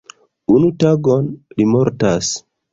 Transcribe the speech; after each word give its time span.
Unu 0.53 0.69
tagon 0.85 1.29
li 1.61 1.71
mortas. 1.77 2.35